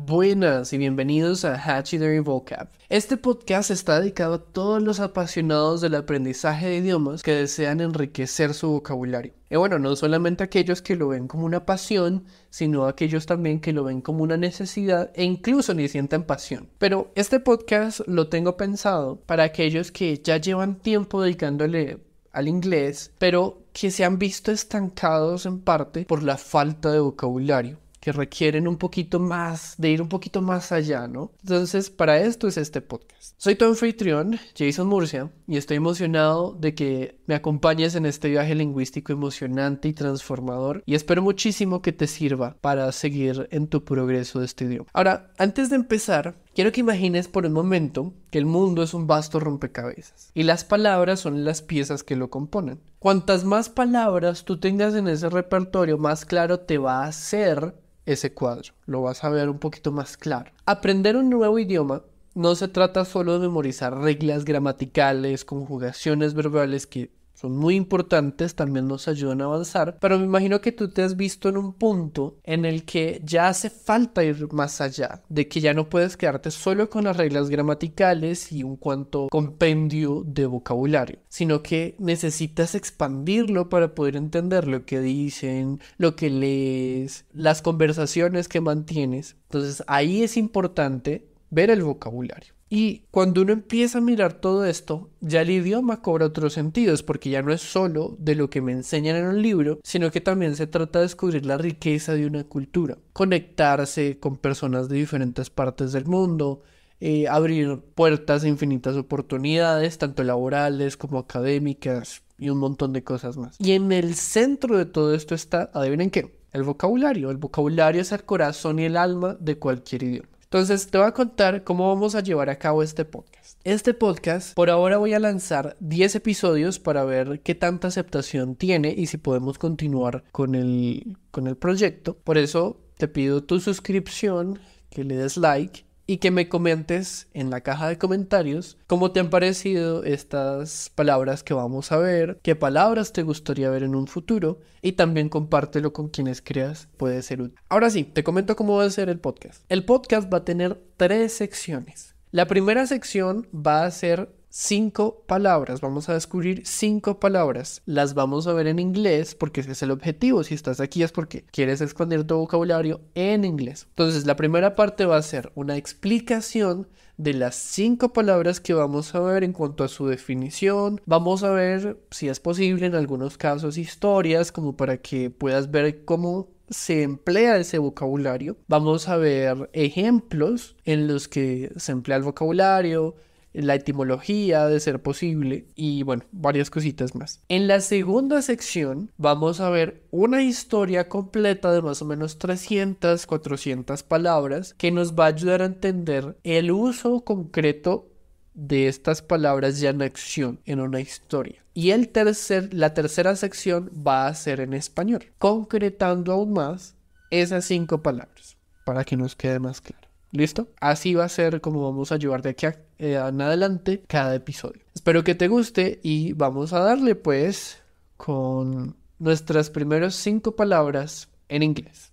Buenas 0.00 0.72
y 0.72 0.78
bienvenidos 0.78 1.44
a 1.44 1.56
Hatchidery 1.56 2.20
Vocab. 2.20 2.68
Este 2.88 3.16
podcast 3.16 3.72
está 3.72 3.98
dedicado 3.98 4.34
a 4.34 4.44
todos 4.44 4.80
los 4.80 5.00
apasionados 5.00 5.80
del 5.80 5.96
aprendizaje 5.96 6.68
de 6.68 6.76
idiomas 6.76 7.24
que 7.24 7.32
desean 7.32 7.80
enriquecer 7.80 8.54
su 8.54 8.70
vocabulario. 8.70 9.32
Y 9.50 9.56
bueno, 9.56 9.80
no 9.80 9.96
solamente 9.96 10.44
aquellos 10.44 10.82
que 10.82 10.94
lo 10.94 11.08
ven 11.08 11.26
como 11.26 11.46
una 11.46 11.66
pasión, 11.66 12.26
sino 12.48 12.86
aquellos 12.86 13.26
también 13.26 13.58
que 13.58 13.72
lo 13.72 13.82
ven 13.82 14.00
como 14.00 14.22
una 14.22 14.36
necesidad 14.36 15.10
e 15.16 15.24
incluso 15.24 15.74
ni 15.74 15.88
sientan 15.88 16.22
pasión. 16.22 16.68
Pero 16.78 17.10
este 17.16 17.40
podcast 17.40 18.00
lo 18.06 18.28
tengo 18.28 18.56
pensado 18.56 19.16
para 19.16 19.42
aquellos 19.42 19.90
que 19.90 20.22
ya 20.22 20.36
llevan 20.36 20.78
tiempo 20.78 21.20
dedicándole 21.20 21.98
al 22.30 22.46
inglés, 22.46 23.10
pero 23.18 23.64
que 23.72 23.90
se 23.90 24.04
han 24.04 24.20
visto 24.20 24.52
estancados 24.52 25.44
en 25.44 25.58
parte 25.60 26.04
por 26.04 26.22
la 26.22 26.36
falta 26.36 26.92
de 26.92 27.00
vocabulario 27.00 27.78
que 28.00 28.12
requieren 28.12 28.68
un 28.68 28.76
poquito 28.76 29.18
más, 29.18 29.74
de 29.78 29.90
ir 29.90 30.02
un 30.02 30.08
poquito 30.08 30.42
más 30.42 30.72
allá, 30.72 31.08
¿no? 31.08 31.32
Entonces, 31.42 31.90
para 31.90 32.18
esto 32.20 32.48
es 32.48 32.56
este 32.56 32.80
podcast. 32.80 33.34
Soy 33.36 33.54
tu 33.56 33.64
anfitrión, 33.64 34.38
Jason 34.56 34.86
Murcia, 34.86 35.30
y 35.46 35.56
estoy 35.56 35.78
emocionado 35.78 36.56
de 36.58 36.74
que 36.74 37.18
me 37.26 37.34
acompañes 37.34 37.94
en 37.94 38.06
este 38.06 38.28
viaje 38.28 38.54
lingüístico 38.54 39.12
emocionante 39.12 39.88
y 39.88 39.92
transformador, 39.92 40.82
y 40.86 40.94
espero 40.94 41.22
muchísimo 41.22 41.82
que 41.82 41.92
te 41.92 42.06
sirva 42.06 42.56
para 42.60 42.90
seguir 42.92 43.48
en 43.50 43.68
tu 43.68 43.84
progreso 43.84 44.40
de 44.40 44.46
este 44.46 44.64
idioma. 44.64 44.88
Ahora, 44.92 45.32
antes 45.38 45.70
de 45.70 45.76
empezar, 45.76 46.36
Quiero 46.58 46.72
que 46.72 46.80
imagines 46.80 47.28
por 47.28 47.46
un 47.46 47.52
momento 47.52 48.14
que 48.32 48.38
el 48.38 48.44
mundo 48.44 48.82
es 48.82 48.92
un 48.92 49.06
vasto 49.06 49.38
rompecabezas 49.38 50.32
y 50.34 50.42
las 50.42 50.64
palabras 50.64 51.20
son 51.20 51.44
las 51.44 51.62
piezas 51.62 52.02
que 52.02 52.16
lo 52.16 52.30
componen. 52.30 52.80
Cuantas 52.98 53.44
más 53.44 53.68
palabras 53.68 54.44
tú 54.44 54.58
tengas 54.58 54.96
en 54.96 55.06
ese 55.06 55.28
repertorio, 55.28 55.98
más 55.98 56.24
claro 56.24 56.58
te 56.58 56.78
va 56.78 57.04
a 57.04 57.06
hacer 57.06 57.76
ese 58.06 58.34
cuadro, 58.34 58.72
lo 58.86 59.02
vas 59.02 59.22
a 59.22 59.28
ver 59.28 59.48
un 59.48 59.60
poquito 59.60 59.92
más 59.92 60.16
claro. 60.16 60.50
Aprender 60.66 61.16
un 61.16 61.30
nuevo 61.30 61.60
idioma 61.60 62.02
no 62.34 62.56
se 62.56 62.66
trata 62.66 63.04
solo 63.04 63.34
de 63.34 63.46
memorizar 63.46 63.96
reglas 63.96 64.44
gramaticales, 64.44 65.44
conjugaciones 65.44 66.34
verbales 66.34 66.88
que 66.88 67.12
son 67.38 67.56
muy 67.56 67.76
importantes, 67.76 68.56
también 68.56 68.88
nos 68.88 69.06
ayudan 69.06 69.42
a 69.42 69.44
avanzar, 69.44 69.98
pero 70.00 70.18
me 70.18 70.24
imagino 70.24 70.60
que 70.60 70.72
tú 70.72 70.88
te 70.88 71.02
has 71.02 71.16
visto 71.16 71.48
en 71.48 71.56
un 71.56 71.72
punto 71.72 72.40
en 72.42 72.64
el 72.64 72.84
que 72.84 73.20
ya 73.24 73.46
hace 73.46 73.70
falta 73.70 74.24
ir 74.24 74.52
más 74.52 74.80
allá, 74.80 75.22
de 75.28 75.46
que 75.46 75.60
ya 75.60 75.72
no 75.72 75.88
puedes 75.88 76.16
quedarte 76.16 76.50
solo 76.50 76.90
con 76.90 77.04
las 77.04 77.16
reglas 77.16 77.48
gramaticales 77.48 78.50
y 78.50 78.64
un 78.64 78.74
cuanto 78.74 79.28
compendio 79.30 80.24
de 80.26 80.46
vocabulario, 80.46 81.20
sino 81.28 81.62
que 81.62 81.94
necesitas 82.00 82.74
expandirlo 82.74 83.68
para 83.68 83.94
poder 83.94 84.16
entender 84.16 84.66
lo 84.66 84.84
que 84.84 84.98
dicen, 84.98 85.80
lo 85.96 86.16
que 86.16 86.30
lees, 86.30 87.24
las 87.32 87.62
conversaciones 87.62 88.48
que 88.48 88.60
mantienes. 88.60 89.36
Entonces 89.44 89.84
ahí 89.86 90.24
es 90.24 90.36
importante 90.36 91.28
ver 91.50 91.70
el 91.70 91.84
vocabulario. 91.84 92.57
Y 92.70 93.04
cuando 93.10 93.42
uno 93.42 93.52
empieza 93.52 93.98
a 93.98 94.02
mirar 94.02 94.34
todo 94.34 94.66
esto, 94.66 95.08
ya 95.20 95.40
el 95.40 95.50
idioma 95.50 96.02
cobra 96.02 96.26
otros 96.26 96.52
sentidos, 96.52 97.02
porque 97.02 97.30
ya 97.30 97.42
no 97.42 97.52
es 97.52 97.62
solo 97.62 98.14
de 98.18 98.34
lo 98.34 98.50
que 98.50 98.60
me 98.60 98.72
enseñan 98.72 99.16
en 99.16 99.26
un 99.26 99.42
libro, 99.42 99.78
sino 99.82 100.10
que 100.10 100.20
también 100.20 100.54
se 100.54 100.66
trata 100.66 100.98
de 100.98 101.06
descubrir 101.06 101.46
la 101.46 101.56
riqueza 101.56 102.12
de 102.12 102.26
una 102.26 102.44
cultura, 102.44 102.98
conectarse 103.12 104.18
con 104.18 104.36
personas 104.36 104.88
de 104.88 104.96
diferentes 104.96 105.48
partes 105.48 105.92
del 105.92 106.04
mundo, 106.04 106.62
eh, 107.00 107.26
abrir 107.28 107.78
puertas 107.94 108.44
a 108.44 108.48
infinitas 108.48 108.96
oportunidades, 108.96 109.98
tanto 109.98 110.22
laborales 110.24 110.96
como 110.96 111.18
académicas 111.18 112.22
y 112.38 112.50
un 112.50 112.58
montón 112.58 112.92
de 112.92 113.02
cosas 113.02 113.36
más. 113.36 113.56
Y 113.58 113.72
en 113.72 113.92
el 113.92 114.14
centro 114.14 114.76
de 114.76 114.84
todo 114.84 115.14
esto 115.14 115.34
está, 115.34 115.70
adivinen 115.72 116.10
qué, 116.10 116.38
el 116.52 116.64
vocabulario. 116.64 117.30
El 117.30 117.36
vocabulario 117.36 118.02
es 118.02 118.12
el 118.12 118.24
corazón 118.24 118.78
y 118.78 118.84
el 118.84 118.96
alma 118.96 119.36
de 119.40 119.58
cualquier 119.58 120.02
idioma. 120.02 120.28
Entonces 120.50 120.90
te 120.90 120.96
voy 120.96 121.06
a 121.06 121.12
contar 121.12 121.62
cómo 121.62 121.88
vamos 121.88 122.14
a 122.14 122.22
llevar 122.22 122.48
a 122.48 122.58
cabo 122.58 122.82
este 122.82 123.04
podcast. 123.04 123.60
Este 123.64 123.92
podcast, 123.92 124.54
por 124.54 124.70
ahora 124.70 124.96
voy 124.96 125.12
a 125.12 125.18
lanzar 125.18 125.76
10 125.80 126.14
episodios 126.14 126.78
para 126.78 127.04
ver 127.04 127.40
qué 127.42 127.54
tanta 127.54 127.88
aceptación 127.88 128.56
tiene 128.56 128.94
y 128.96 129.08
si 129.08 129.18
podemos 129.18 129.58
continuar 129.58 130.24
con 130.32 130.54
el, 130.54 131.18
con 131.30 131.48
el 131.48 131.56
proyecto. 131.58 132.16
Por 132.16 132.38
eso 132.38 132.80
te 132.96 133.08
pido 133.08 133.44
tu 133.44 133.60
suscripción, 133.60 134.58
que 134.88 135.04
le 135.04 135.16
des 135.16 135.36
like 135.36 135.84
y 136.10 136.16
que 136.16 136.30
me 136.30 136.48
comentes 136.48 137.28
en 137.34 137.50
la 137.50 137.60
caja 137.60 137.86
de 137.86 137.98
comentarios 137.98 138.78
cómo 138.86 139.12
te 139.12 139.20
han 139.20 139.28
parecido 139.28 140.02
estas 140.04 140.90
palabras 140.94 141.44
que 141.44 141.52
vamos 141.52 141.92
a 141.92 141.98
ver, 141.98 142.40
qué 142.42 142.56
palabras 142.56 143.12
te 143.12 143.22
gustaría 143.22 143.68
ver 143.68 143.82
en 143.82 143.94
un 143.94 144.06
futuro 144.06 144.58
y 144.80 144.92
también 144.92 145.28
compártelo 145.28 145.92
con 145.92 146.08
quienes 146.08 146.40
creas 146.40 146.88
puede 146.96 147.20
ser 147.20 147.42
útil. 147.42 147.58
Ahora 147.68 147.90
sí, 147.90 148.04
te 148.04 148.24
comento 148.24 148.56
cómo 148.56 148.78
va 148.78 148.84
a 148.84 148.90
ser 148.90 149.10
el 149.10 149.20
podcast. 149.20 149.62
El 149.68 149.84
podcast 149.84 150.32
va 150.32 150.38
a 150.38 150.44
tener 150.46 150.82
tres 150.96 151.34
secciones. 151.34 152.14
La 152.30 152.46
primera 152.46 152.86
sección 152.86 153.46
va 153.54 153.84
a 153.84 153.90
ser 153.90 154.34
cinco 154.48 155.24
palabras. 155.26 155.80
Vamos 155.80 156.08
a 156.08 156.14
descubrir 156.14 156.62
cinco 156.66 157.20
palabras. 157.20 157.82
Las 157.86 158.14
vamos 158.14 158.46
a 158.46 158.52
ver 158.52 158.66
en 158.66 158.78
inglés 158.78 159.34
porque 159.34 159.60
ese 159.60 159.72
es 159.72 159.82
el 159.82 159.90
objetivo. 159.90 160.44
Si 160.44 160.54
estás 160.54 160.80
aquí 160.80 161.02
es 161.02 161.12
porque 161.12 161.44
quieres 161.50 161.80
expandir 161.80 162.24
tu 162.24 162.36
vocabulario 162.36 163.00
en 163.14 163.44
inglés. 163.44 163.86
Entonces, 163.90 164.26
la 164.26 164.36
primera 164.36 164.74
parte 164.74 165.06
va 165.06 165.16
a 165.16 165.22
ser 165.22 165.52
una 165.54 165.76
explicación 165.76 166.88
de 167.16 167.34
las 167.34 167.56
cinco 167.56 168.12
palabras 168.12 168.60
que 168.60 168.74
vamos 168.74 169.14
a 169.14 169.20
ver 169.20 169.42
en 169.42 169.52
cuanto 169.52 169.84
a 169.84 169.88
su 169.88 170.06
definición. 170.06 171.00
Vamos 171.04 171.42
a 171.42 171.50
ver, 171.50 171.98
si 172.10 172.28
es 172.28 172.40
posible, 172.40 172.86
en 172.86 172.94
algunos 172.94 173.36
casos 173.36 173.76
historias 173.76 174.52
como 174.52 174.76
para 174.76 174.98
que 174.98 175.28
puedas 175.28 175.70
ver 175.70 176.04
cómo 176.04 176.48
se 176.70 177.02
emplea 177.02 177.56
ese 177.56 177.78
vocabulario. 177.78 178.56
Vamos 178.68 179.08
a 179.08 179.16
ver 179.16 179.68
ejemplos 179.72 180.76
en 180.84 181.08
los 181.08 181.26
que 181.26 181.72
se 181.76 181.92
emplea 181.92 182.18
el 182.18 182.22
vocabulario, 182.22 183.16
la 183.52 183.74
etimología 183.74 184.66
de 184.66 184.80
ser 184.80 185.02
posible 185.02 185.66
y 185.74 186.02
bueno, 186.02 186.24
varias 186.32 186.70
cositas 186.70 187.14
más. 187.14 187.40
En 187.48 187.66
la 187.66 187.80
segunda 187.80 188.42
sección 188.42 189.10
vamos 189.16 189.60
a 189.60 189.70
ver 189.70 190.02
una 190.10 190.42
historia 190.42 191.08
completa 191.08 191.72
de 191.72 191.82
más 191.82 192.02
o 192.02 192.04
menos 192.04 192.38
300, 192.38 193.26
400 193.26 194.02
palabras 194.02 194.74
que 194.74 194.90
nos 194.90 195.14
va 195.14 195.24
a 195.24 195.28
ayudar 195.28 195.62
a 195.62 195.66
entender 195.66 196.36
el 196.44 196.70
uso 196.70 197.24
concreto 197.24 198.08
de 198.54 198.88
estas 198.88 199.22
palabras 199.22 199.78
ya 199.78 199.90
en 199.90 200.02
acción 200.02 200.60
en 200.64 200.80
una 200.80 201.00
historia. 201.00 201.64
Y 201.74 201.90
el 201.90 202.08
tercer, 202.08 202.74
la 202.74 202.92
tercera 202.92 203.36
sección 203.36 203.90
va 203.94 204.26
a 204.26 204.34
ser 204.34 204.58
en 204.58 204.74
español, 204.74 205.26
concretando 205.38 206.32
aún 206.32 206.54
más 206.54 206.96
esas 207.30 207.66
cinco 207.66 208.02
palabras 208.02 208.56
para 208.84 209.04
que 209.04 209.16
nos 209.16 209.36
quede 209.36 209.60
más 209.60 209.80
claro. 209.80 210.08
¿Listo? 210.32 210.68
Así 210.80 211.14
va 211.14 211.24
a 211.24 211.28
ser 211.28 211.60
como 211.60 211.82
vamos 211.82 212.10
a 212.10 212.16
llevar 212.16 212.42
de 212.42 212.50
aquí 212.50 212.66
eh, 212.66 212.74
en 212.98 213.40
adelante 213.40 214.02
cada 214.06 214.34
episodio. 214.34 214.82
Espero 214.94 215.24
que 215.24 215.34
te 215.34 215.48
guste 215.48 216.00
y 216.02 216.32
vamos 216.32 216.72
a 216.72 216.80
darle 216.80 217.14
pues 217.14 217.82
con 218.16 218.96
nuestras 219.18 219.70
primeras 219.70 220.14
cinco 220.14 220.56
palabras 220.56 221.28
en 221.48 221.62
inglés. 221.62 222.12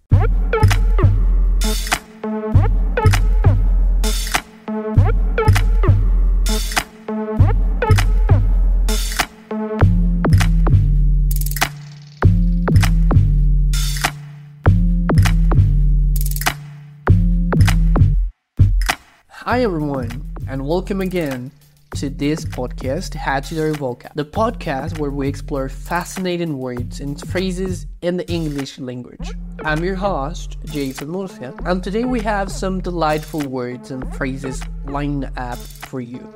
Hi 19.47 19.59
everyone, 19.62 20.34
and 20.47 20.66
welcome 20.66 21.01
again 21.01 21.51
to 21.95 22.09
this 22.09 22.45
podcast, 22.45 23.16
Hachidori 23.16 23.75
Vocab, 23.75 24.13
the 24.13 24.25
podcast 24.25 25.00
where 25.00 25.09
we 25.09 25.28
explore 25.28 25.69
fascinating 25.69 26.59
words 26.59 27.00
and 27.00 27.19
phrases 27.29 27.88
in 28.01 28.17
the 28.17 28.29
English 28.29 28.78
language. 28.78 29.31
I'm 29.63 29.83
your 29.83 29.95
host, 29.95 30.57
Jason 30.66 31.09
Murcia, 31.09 31.53
and 31.66 31.83
today 31.83 32.03
we 32.03 32.19
have 32.22 32.51
some 32.51 32.79
delightful 32.79 33.41
words 33.41 33.89
and 33.89 34.13
phrases 34.15 34.62
lined 34.86 35.31
up 35.36 35.57
for 35.57 36.00
you. 36.00 36.31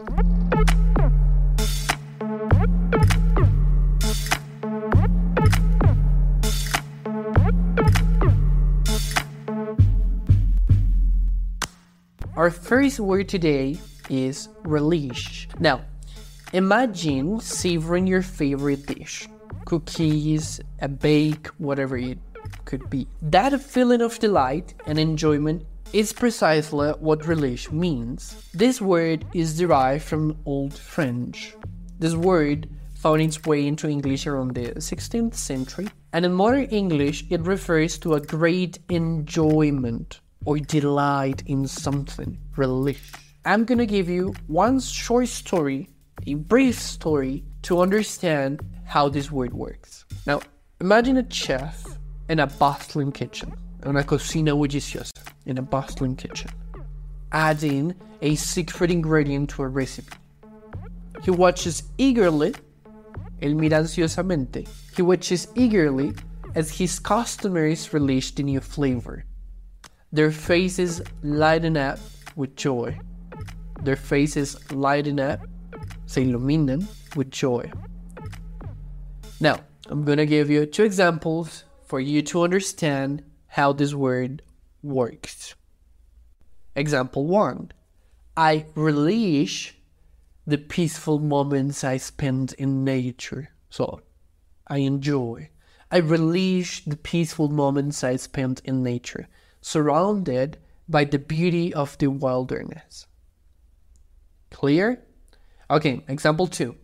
Our 12.35 12.49
first 12.49 13.01
word 13.01 13.27
today 13.27 13.77
is 14.09 14.49
relish. 14.63 15.47
Now, 15.59 15.81
imagine 16.53 17.39
savoring 17.39 18.07
your 18.07 18.21
favorite 18.21 18.85
dish 18.85 19.27
cookies, 19.65 20.59
a 20.81 20.87
bake, 20.87 21.47
whatever 21.59 21.95
it 21.95 22.17
could 22.65 22.89
be. 22.89 23.07
That 23.21 23.61
feeling 23.61 24.01
of 24.01 24.17
delight 24.19 24.73
and 24.87 24.97
enjoyment 24.97 25.65
is 25.93 26.13
precisely 26.13 26.89
what 26.99 27.27
relish 27.27 27.71
means. 27.71 28.49
This 28.53 28.81
word 28.81 29.25
is 29.33 29.57
derived 29.57 30.03
from 30.03 30.37
Old 30.45 30.73
French. 30.73 31.55
This 31.99 32.15
word 32.15 32.69
found 32.95 33.21
its 33.21 33.43
way 33.43 33.65
into 33.65 33.87
English 33.87 34.27
around 34.27 34.55
the 34.55 34.71
16th 34.75 35.35
century, 35.35 35.87
and 36.13 36.25
in 36.25 36.33
modern 36.33 36.65
English, 36.65 37.25
it 37.29 37.41
refers 37.41 37.97
to 37.99 38.15
a 38.15 38.21
great 38.21 38.79
enjoyment 38.89 40.19
or 40.45 40.57
delight 40.57 41.43
in 41.45 41.67
something, 41.67 42.37
relish. 42.55 43.11
I'm 43.45 43.63
gonna 43.63 43.85
give 43.85 44.09
you 44.09 44.33
one 44.47 44.81
short 44.81 45.29
story, 45.29 45.89
a 46.27 46.33
brief 46.33 46.77
story, 46.77 47.45
to 47.61 47.79
understand 47.79 48.59
how 48.83 49.07
this 49.07 49.31
word 49.31 49.53
works. 49.53 50.03
Now, 50.27 50.41
imagine 50.81 51.15
a 51.15 51.31
chef 51.31 51.85
in 52.27 52.39
a 52.39 52.47
bustling 52.47 53.13
kitchen, 53.13 53.53
una 53.85 54.03
cocina 54.03 54.51
bulliciosa, 54.51 55.13
in 55.45 55.57
a 55.57 55.61
bustling 55.61 56.17
kitchen, 56.17 56.51
adding 57.31 57.95
a 58.21 58.35
secret 58.35 58.91
ingredient 58.91 59.51
to 59.51 59.63
a 59.63 59.67
recipe. 59.69 60.17
He 61.23 61.31
watches 61.31 61.83
eagerly, 61.97 62.53
él 63.41 63.55
mira 63.55 63.79
ansiosamente, 63.79 64.67
he 64.97 65.01
watches 65.01 65.47
eagerly 65.55 66.13
as 66.55 66.77
his 66.77 66.99
customers 66.99 67.93
relish 67.93 68.35
the 68.35 68.43
new 68.43 68.59
flavor. 68.59 69.23
Their 70.11 70.31
faces 70.31 71.01
lighten 71.23 71.77
up 71.77 71.99
with 72.35 72.57
joy. 72.57 72.99
Their 73.83 73.95
faces 73.95 74.71
lighten 74.71 75.19
up, 75.19 75.39
se 76.05 76.25
iluminan 76.25 76.87
with 77.15 77.31
joy. 77.31 77.71
Now, 79.39 79.59
I'm 79.87 80.03
gonna 80.03 80.25
give 80.25 80.49
you 80.49 80.65
two 80.65 80.83
examples 80.83 81.63
for 81.85 81.99
you 81.99 82.21
to 82.23 82.43
understand 82.43 83.23
how 83.47 83.73
this 83.73 83.93
word 83.93 84.41
works. 84.83 85.55
Example 86.75 87.25
one 87.25 87.71
I 88.37 88.65
relish 88.75 89.75
the 90.45 90.57
peaceful 90.57 91.19
moments 91.19 91.83
I 91.83 91.97
spend 91.97 92.53
in 92.57 92.83
nature. 92.83 93.49
So, 93.69 94.01
I 94.67 94.77
enjoy. 94.77 95.49
I 95.91 95.99
relish 95.99 96.85
the 96.85 96.97
peaceful 96.97 97.49
moments 97.49 98.03
I 98.03 98.15
spent 98.17 98.61
in 98.63 98.83
nature, 98.83 99.27
surrounded 99.61 100.57
by 100.87 101.05
the 101.05 101.19
beauty 101.19 101.73
of 101.73 101.97
the 101.97 102.07
wilderness. 102.07 103.07
Clear? 104.51 105.03
Okay, 105.69 106.03
example 106.07 106.47
two. 106.47 106.75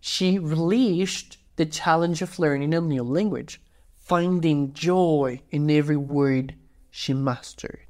She 0.00 0.38
relished 0.38 1.38
the 1.56 1.66
challenge 1.66 2.22
of 2.22 2.38
learning 2.38 2.74
a 2.74 2.80
new 2.80 3.02
language, 3.02 3.60
finding 3.96 4.72
joy 4.72 5.40
in 5.50 5.70
every 5.70 5.96
word 5.96 6.56
she 6.90 7.14
mastered. 7.14 7.86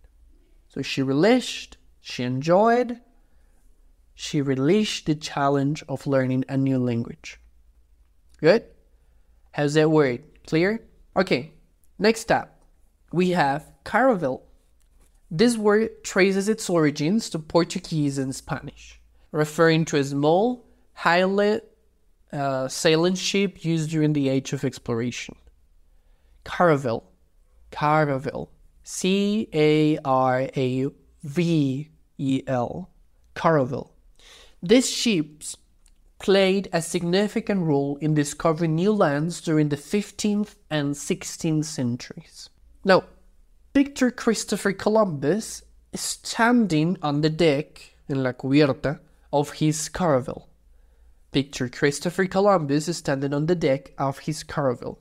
So 0.68 0.82
she 0.82 1.02
relished, 1.02 1.76
she 2.00 2.22
enjoyed, 2.22 3.00
she 4.14 4.40
relished 4.40 5.06
the 5.06 5.14
challenge 5.14 5.82
of 5.88 6.06
learning 6.06 6.44
a 6.48 6.56
new 6.56 6.78
language. 6.78 7.40
Good? 8.40 8.64
How's 9.52 9.74
that 9.74 9.90
word? 9.90 10.22
Clear? 10.46 10.86
Okay, 11.16 11.52
next 11.98 12.30
up, 12.30 12.60
we 13.12 13.30
have 13.30 13.72
caravel. 13.84 14.46
This 15.30 15.56
word 15.56 16.04
traces 16.04 16.48
its 16.48 16.68
origins 16.68 17.30
to 17.30 17.38
Portuguese 17.38 18.18
and 18.18 18.34
Spanish, 18.34 19.00
referring 19.34 19.84
to 19.84 19.96
a 19.96 20.04
small, 20.04 20.64
highly 20.92 21.60
uh, 22.32 22.68
sailing 22.68 23.16
ship 23.16 23.64
used 23.64 23.90
during 23.90 24.12
the 24.12 24.28
age 24.28 24.52
of 24.52 24.64
exploration. 24.64 25.34
Caravel, 26.44 27.02
caravel, 27.72 28.52
C 28.84 29.48
A 29.52 29.98
R 30.04 30.48
A 30.56 30.86
V 31.24 31.90
E 32.18 32.42
L, 32.46 32.90
caravel. 33.34 33.92
These 34.62 34.88
ships 34.88 35.56
played 36.20 36.68
a 36.72 36.80
significant 36.80 37.62
role 37.62 37.96
in 38.00 38.14
discovering 38.14 38.76
new 38.76 38.92
lands 38.92 39.40
during 39.40 39.68
the 39.68 39.76
15th 39.76 40.54
and 40.70 40.94
16th 40.94 41.64
centuries. 41.64 42.50
Now, 42.84 43.02
picture 43.72 44.12
Christopher 44.12 44.72
Columbus 44.72 45.64
standing 45.92 46.98
on 47.02 47.20
the 47.20 47.30
deck, 47.30 47.96
in 48.08 48.22
la 48.22 48.32
cubierta, 48.32 49.00
of 49.34 49.54
his 49.54 49.88
caravel. 49.88 50.48
Picture 51.32 51.68
Christopher 51.68 52.26
Columbus 52.26 52.86
standing 52.96 53.34
on 53.34 53.46
the 53.46 53.56
deck 53.56 53.92
of 53.98 54.20
his 54.20 54.44
caravel, 54.44 55.00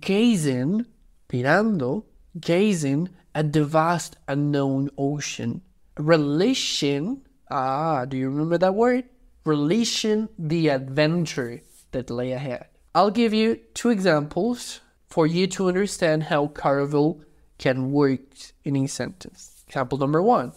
gazing, 0.00 0.86
mirando, 1.28 2.02
gazing 2.40 3.10
at 3.32 3.52
the 3.52 3.64
vast 3.64 4.16
unknown 4.26 4.90
ocean, 4.98 5.62
relishing, 5.96 7.22
ah, 7.48 8.04
do 8.06 8.16
you 8.16 8.28
remember 8.28 8.58
that 8.58 8.74
word? 8.74 9.04
Relishing 9.44 10.28
the 10.36 10.68
adventure 10.68 11.62
that 11.92 12.10
lay 12.10 12.32
ahead. 12.32 12.66
I'll 12.92 13.12
give 13.12 13.32
you 13.32 13.60
two 13.72 13.90
examples 13.90 14.80
for 15.06 15.28
you 15.28 15.46
to 15.46 15.68
understand 15.68 16.24
how 16.24 16.48
caravel 16.48 17.22
can 17.58 17.92
work 17.92 18.34
in 18.64 18.74
a 18.74 18.88
sentence. 18.88 19.62
Example 19.68 19.98
number 19.98 20.20
one. 20.20 20.54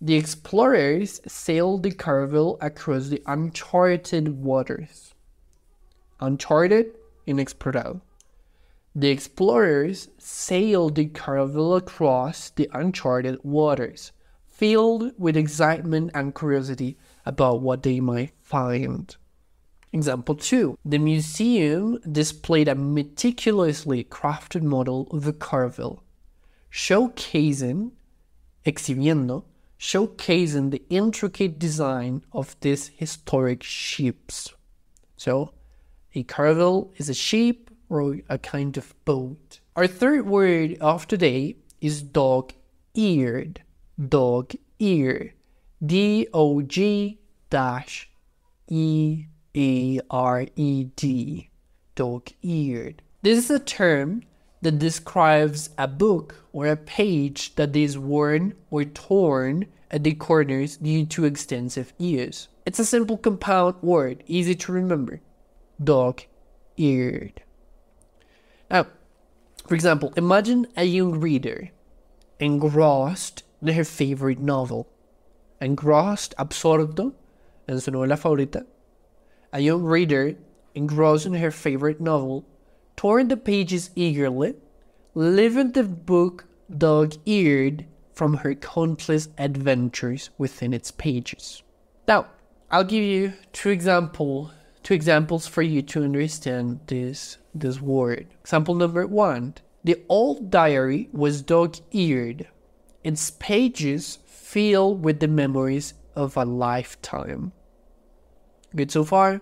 The 0.00 0.14
explorers 0.14 1.22
sailed 1.26 1.82
the 1.82 1.90
caravel 1.90 2.58
across 2.60 3.08
the 3.08 3.22
uncharted 3.26 4.42
waters. 4.42 5.14
Uncharted, 6.20 6.94
inexplorado. 7.26 8.02
The 8.94 9.08
explorers 9.08 10.08
sailed 10.18 10.96
the 10.96 11.06
caravel 11.06 11.76
across 11.76 12.50
the 12.50 12.68
uncharted 12.74 13.38
waters, 13.42 14.12
filled 14.46 15.12
with 15.18 15.36
excitement 15.36 16.10
and 16.14 16.34
curiosity 16.34 16.98
about 17.24 17.62
what 17.62 17.82
they 17.82 18.00
might 18.00 18.32
find. 18.42 19.16
Example 19.94 20.34
2. 20.34 20.78
The 20.84 20.98
museum 20.98 21.98
displayed 22.10 22.68
a 22.68 22.74
meticulously 22.74 24.04
crafted 24.04 24.62
model 24.62 25.08
of 25.10 25.24
the 25.24 25.32
caravel, 25.32 26.02
showcasing, 26.70 27.92
exhibiendo, 28.66 29.44
showcasing 29.78 30.70
the 30.70 30.82
intricate 30.88 31.58
design 31.58 32.22
of 32.32 32.56
these 32.60 32.88
historic 32.88 33.62
ships. 33.62 34.52
So, 35.16 35.52
a 36.14 36.22
caravel 36.22 36.92
is 36.96 37.08
a 37.08 37.14
ship 37.14 37.70
or 37.88 38.18
a 38.28 38.38
kind 38.38 38.76
of 38.76 38.94
boat. 39.04 39.60
Our 39.76 39.86
third 39.86 40.26
word 40.26 40.78
of 40.80 41.06
today 41.06 41.56
is 41.80 42.02
dog 42.02 42.52
eared. 42.94 43.62
Dog 44.08 44.52
ear. 44.78 45.34
D 45.84 46.26
O 46.32 46.62
G 46.62 47.18
dash 47.50 48.10
E 48.68 49.26
A 49.54 50.00
R 50.10 50.46
E 50.56 50.84
D. 50.96 51.50
Dog 51.94 52.28
eared. 52.42 53.02
This 53.22 53.38
is 53.38 53.50
a 53.50 53.58
term 53.58 54.22
that 54.66 54.80
describes 54.80 55.70
a 55.78 55.86
book 55.86 56.42
or 56.52 56.66
a 56.66 56.76
page 56.76 57.54
that 57.54 57.76
is 57.76 57.96
worn 57.96 58.52
or 58.68 58.82
torn 58.82 59.64
at 59.92 60.02
the 60.02 60.12
corners 60.12 60.76
due 60.78 61.06
to 61.06 61.24
extensive 61.24 61.92
use. 61.98 62.48
It's 62.66 62.80
a 62.80 62.84
simple 62.84 63.16
compound 63.16 63.76
word, 63.80 64.24
easy 64.26 64.56
to 64.56 64.72
remember. 64.72 65.20
Dog 65.78 66.22
eared. 66.76 67.42
Now, 68.68 68.88
for 69.68 69.76
example, 69.76 70.12
imagine 70.16 70.66
a 70.76 70.82
young 70.82 71.20
reader 71.20 71.70
engrossed 72.40 73.44
in 73.62 73.68
her 73.68 73.84
favorite 73.84 74.40
novel. 74.40 74.88
Engrossed, 75.60 76.34
absorto, 76.40 77.14
en 77.68 77.78
su 77.78 77.92
novela 77.92 78.18
favorita. 78.18 78.66
A 79.52 79.60
young 79.60 79.84
reader 79.84 80.34
engrossed 80.74 81.24
in 81.24 81.34
her 81.34 81.52
favorite 81.52 82.00
novel, 82.00 82.44
torn 82.96 83.28
the 83.28 83.36
pages 83.36 83.90
eagerly, 83.94 84.54
leaving 85.16 85.72
the 85.72 85.82
book 85.82 86.44
dog 86.76 87.14
eared 87.24 87.86
from 88.12 88.34
her 88.34 88.54
countless 88.54 89.30
adventures 89.38 90.28
within 90.36 90.74
its 90.74 90.90
pages. 90.90 91.62
Now, 92.06 92.26
I'll 92.70 92.84
give 92.84 93.02
you 93.02 93.32
two 93.52 93.70
example 93.70 94.50
two 94.82 94.92
examples 94.92 95.46
for 95.46 95.62
you 95.62 95.80
to 95.82 96.04
understand 96.04 96.80
this 96.86 97.38
this 97.54 97.80
word. 97.80 98.26
Example 98.42 98.74
number 98.74 99.06
one. 99.06 99.54
The 99.84 100.02
old 100.08 100.50
diary 100.50 101.08
was 101.12 101.42
dog-eared, 101.42 102.48
its 103.02 103.30
pages 103.30 104.18
filled 104.26 105.02
with 105.02 105.20
the 105.20 105.28
memories 105.28 105.94
of 106.14 106.36
a 106.36 106.44
lifetime. 106.44 107.52
Good 108.74 108.90
so 108.90 109.04
far? 109.04 109.40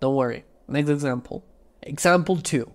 Don't 0.00 0.16
worry. 0.16 0.44
Next 0.66 0.88
example. 0.88 1.44
Example 1.82 2.38
2. 2.38 2.72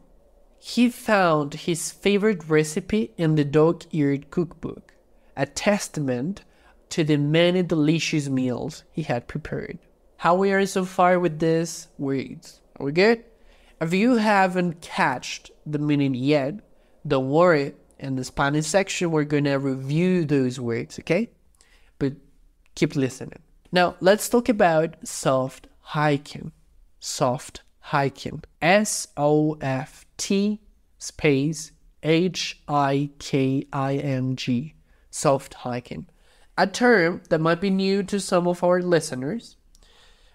He 0.67 0.89
found 0.89 1.53
his 1.53 1.91
favorite 1.91 2.50
recipe 2.50 3.12
in 3.17 3.36
the 3.36 3.45
dog 3.45 3.84
eared 3.91 4.31
cookbook, 4.31 4.95
a 5.38 5.45
testament 5.45 6.43
to 6.89 7.03
the 7.03 7.17
many 7.17 7.62
delicious 7.62 8.29
meals 8.29 8.84
he 8.91 9.03
had 9.03 9.27
prepared. 9.27 9.77
How 10.17 10.34
we 10.34 10.51
are 10.51 10.65
so 10.65 10.84
far 10.84 11.19
with 11.19 11.38
this 11.38 11.89
words? 12.00 12.62
Are 12.79 12.88
we 12.88 12.93
good? 12.93 13.24
If 13.79 13.93
you 13.93 14.15
haven't 14.15 14.81
catched 14.81 15.51
the 15.67 15.77
meaning 15.77 16.15
yet, 16.15 16.55
don't 17.05 17.29
worry. 17.29 17.75
In 18.00 18.15
the 18.15 18.24
Spanish 18.24 18.65
section, 18.65 19.12
we're 19.12 19.24
gonna 19.24 19.60
review 19.60 20.25
those 20.25 20.60
words, 20.60 20.98
okay? 20.98 21.29
But 22.00 22.13
keep 22.74 22.95
listening. 22.95 23.43
Now, 23.72 23.98
let's 24.00 24.27
talk 24.27 24.50
about 24.50 24.95
soft 25.07 25.67
hiking. 25.81 26.53
Soft 27.00 27.62
hiking. 27.86 28.44
S 28.62 29.08
O 29.15 29.58
F 29.62 30.06
T 30.18 30.60
space 30.98 31.72
H 32.01 32.60
I 32.68 33.12
K 33.20 33.68
I 33.72 33.96
N 33.96 34.36
G. 34.36 34.74
soft 35.12 35.54
hiking, 35.54 36.08
a 36.58 36.65
term 36.68 37.22
that 37.30 37.39
might 37.39 37.62
be 37.62 37.70
new 37.70 38.01
to 38.04 38.20
some 38.20 38.48
of 38.48 38.63
our 38.63 38.82
listeners. 38.82 39.58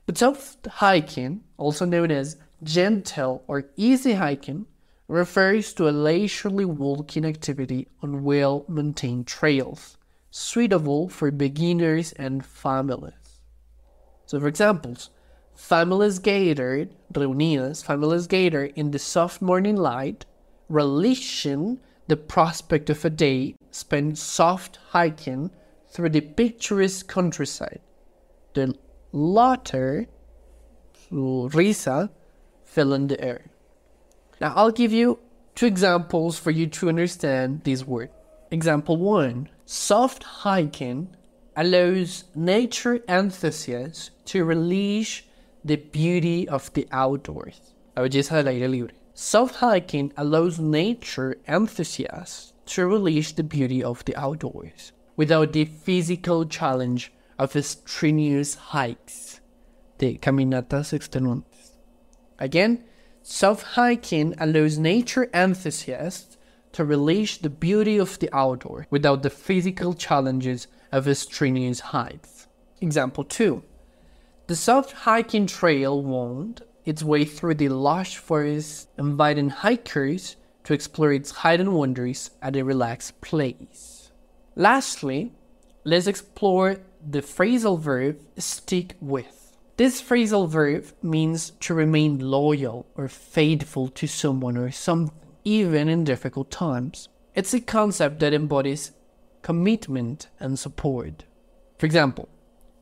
But 0.06 0.18
soft 0.18 0.66
hiking, 0.66 1.42
also 1.58 1.84
known 1.84 2.10
as 2.10 2.36
gentle 2.62 3.42
or 3.48 3.70
easy 3.76 4.12
hiking, 4.12 4.66
refers 5.08 5.74
to 5.74 5.88
a 5.88 5.90
leisurely 5.90 6.64
walking 6.64 7.24
activity 7.24 7.88
on 8.00 8.22
well 8.22 8.64
maintained 8.68 9.26
trails, 9.26 9.96
suitable 10.30 11.08
for 11.08 11.32
beginners 11.32 12.12
and 12.12 12.46
families. 12.46 13.40
So, 14.26 14.38
for 14.38 14.46
examples, 14.46 15.10
families 15.60 16.18
gathered, 16.18 16.88
reunidas, 17.14 17.82
families 17.82 18.26
gathered 18.26 18.72
in 18.74 18.90
the 18.90 18.98
soft 18.98 19.42
morning 19.42 19.76
light, 19.76 20.24
relishing 20.68 21.78
the 22.08 22.16
prospect 22.16 22.88
of 22.90 23.04
a 23.04 23.10
day 23.10 23.54
spent 23.70 24.16
soft 24.18 24.78
hiking 24.88 25.50
through 25.88 26.08
the 26.08 26.22
picturesque 26.22 27.06
countryside. 27.06 27.80
The 28.54 28.74
latter, 29.12 30.06
risa, 31.12 32.10
fill 32.64 32.94
in 32.94 33.06
the 33.06 33.22
air. 33.22 33.50
Now, 34.40 34.54
I'll 34.56 34.72
give 34.72 34.92
you 34.92 35.20
two 35.54 35.66
examples 35.66 36.38
for 36.38 36.50
you 36.50 36.66
to 36.68 36.88
understand 36.88 37.62
this 37.64 37.86
word. 37.86 38.10
Example 38.50 38.96
one 38.96 39.48
soft 39.66 40.24
hiking 40.24 41.14
allows 41.54 42.24
nature 42.34 43.04
enthusiasts 43.08 44.10
to 44.24 44.44
relish 44.44 45.26
the 45.64 45.76
beauty 45.76 46.48
of 46.48 46.72
the 46.74 46.86
outdoors. 46.92 47.74
Belleza 47.96 48.42
del 48.42 48.48
aire 48.48 48.68
libre. 48.68 48.94
Soft 49.14 49.56
hiking 49.56 50.12
allows 50.16 50.58
nature 50.58 51.36
enthusiasts 51.46 52.52
to 52.66 52.86
relish 52.86 53.32
the 53.32 53.42
beauty 53.42 53.82
of 53.82 54.04
the 54.04 54.16
outdoors 54.16 54.92
without 55.16 55.52
the 55.52 55.64
physical 55.64 56.46
challenge 56.46 57.12
of 57.38 57.52
strenuous 57.64 58.54
hikes, 58.54 59.40
the 59.98 60.16
caminatas 60.18 60.92
extenuantes. 60.92 61.72
Again, 62.38 62.84
Soft 63.22 63.62
hiking 63.74 64.34
allows 64.38 64.78
nature 64.78 65.28
enthusiasts 65.34 66.38
to 66.72 66.84
relish 66.84 67.38
the 67.38 67.50
beauty 67.50 67.98
of 67.98 68.18
the 68.18 68.34
outdoor 68.34 68.86
without 68.90 69.22
the 69.22 69.30
physical 69.30 69.92
challenges 69.92 70.66
of 70.90 71.14
strenuous 71.16 71.80
hikes. 71.80 72.46
Example 72.80 73.24
2. 73.24 73.62
The 74.50 74.56
soft 74.56 74.90
hiking 74.90 75.46
trail 75.46 76.02
wound 76.02 76.62
its 76.84 77.04
way 77.04 77.24
through 77.24 77.54
the 77.54 77.68
lush 77.68 78.16
forest, 78.16 78.88
inviting 78.98 79.48
hikers 79.48 80.34
to 80.64 80.74
explore 80.74 81.12
its 81.12 81.42
hidden 81.42 81.72
wonders 81.72 82.32
at 82.42 82.56
a 82.56 82.64
relaxed 82.64 83.20
place. 83.20 84.10
Lastly, 84.56 85.30
let's 85.84 86.08
explore 86.08 86.78
the 87.08 87.20
phrasal 87.20 87.78
verb 87.78 88.18
stick 88.38 88.96
with. 89.00 89.56
This 89.76 90.02
phrasal 90.02 90.48
verb 90.48 90.84
means 91.00 91.52
to 91.60 91.72
remain 91.72 92.18
loyal 92.18 92.86
or 92.96 93.06
faithful 93.06 93.86
to 93.90 94.08
someone 94.08 94.56
or 94.56 94.72
something, 94.72 95.14
even 95.44 95.88
in 95.88 96.02
difficult 96.02 96.50
times. 96.50 97.08
It's 97.36 97.54
a 97.54 97.60
concept 97.60 98.18
that 98.18 98.34
embodies 98.34 98.90
commitment 99.42 100.26
and 100.40 100.58
support. 100.58 101.22
For 101.78 101.86
example, 101.86 102.28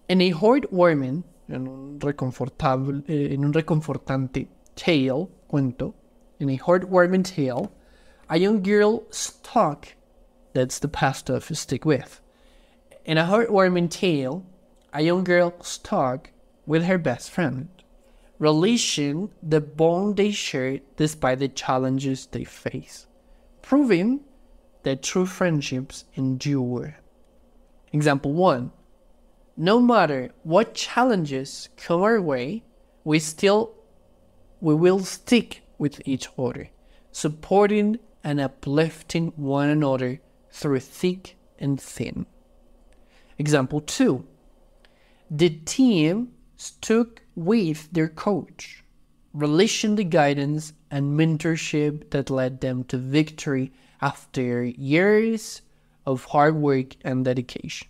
in 0.08 0.22
a 0.22 0.32
heartwarming, 0.32 1.24
en 1.48 1.66
un 1.66 1.98
reconfortable, 2.00 3.02
eh, 3.08 3.32
en 3.32 3.44
un 3.44 3.52
reconfortante 3.52 4.48
tale, 4.76 5.28
cuento, 5.48 5.94
in 6.38 6.50
a 6.50 6.56
heartwarming 6.56 7.24
tale, 7.24 7.72
a 8.28 8.38
young 8.38 8.62
girl 8.62 9.04
stuck, 9.10 9.94
that's 10.52 10.78
the 10.78 10.88
past 10.88 11.30
of 11.30 11.44
stick 11.56 11.84
with. 11.84 12.20
In 13.04 13.18
a 13.18 13.24
heartwarming 13.24 13.90
tale, 13.90 14.44
a 14.92 15.02
young 15.02 15.24
girl 15.24 15.54
stuck 15.62 16.30
with 16.66 16.84
her 16.84 16.98
best 16.98 17.30
friend, 17.30 17.68
relishing 18.38 19.30
the 19.42 19.60
bond 19.60 20.16
they 20.16 20.30
share 20.30 20.80
despite 20.96 21.38
the 21.38 21.48
challenges 21.48 22.26
they 22.26 22.44
face, 22.44 23.06
proving 23.62 24.20
that 24.82 25.02
true 25.02 25.26
friendships 25.26 26.04
endure. 26.14 26.96
Example 27.92 28.32
1 28.32 28.70
No 29.60 29.80
matter 29.80 30.30
what 30.44 30.72
challenges 30.72 31.68
come 31.76 32.00
our 32.00 32.22
way, 32.22 32.62
we 33.02 33.18
still 33.18 33.74
we 34.60 34.72
will 34.72 35.00
stick 35.00 35.62
with 35.78 36.00
each 36.06 36.28
other, 36.38 36.70
supporting 37.10 37.98
and 38.22 38.38
uplifting 38.38 39.32
one 39.34 39.68
another 39.68 40.20
through 40.52 40.78
thick 40.78 41.36
and 41.58 41.80
thin. 41.80 42.26
Example 43.36 43.80
2 43.80 44.24
The 45.28 45.50
team 45.50 46.34
stuck 46.56 47.22
with 47.34 47.90
their 47.90 48.08
coach, 48.08 48.84
relishing 49.32 49.96
the 49.96 50.04
guidance 50.04 50.72
and 50.88 51.18
mentorship 51.18 52.10
that 52.10 52.30
led 52.30 52.60
them 52.60 52.84
to 52.84 52.96
victory 52.96 53.72
after 54.00 54.62
years 54.62 55.62
of 56.06 56.26
hard 56.26 56.54
work 56.54 56.94
and 57.02 57.24
dedication. 57.24 57.88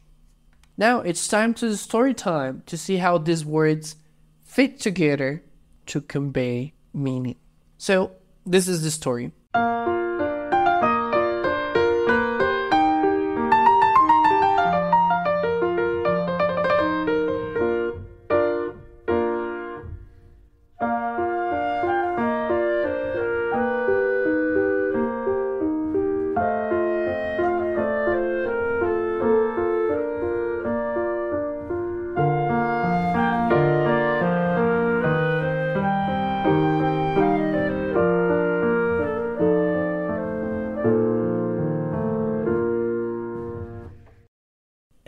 Now 0.79 1.01
it's 1.01 1.27
time 1.27 1.55
to 1.55 1.69
the 1.69 1.77
story 1.77 2.15
time 2.15 2.63
to 2.67 2.79
see 2.79 2.99
how 2.99 3.19
these 3.19 3.45
words 3.45 3.97
fit 4.45 4.79
together 4.79 5.43
to 5.87 6.01
convey 6.01 6.73
meaning. 6.95 7.35
So, 7.79 8.13
this 8.47 8.69
is 8.69 8.83
the 8.83 8.93
story. 8.93 9.33